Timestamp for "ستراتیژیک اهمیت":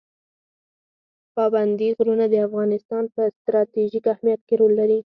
3.37-4.41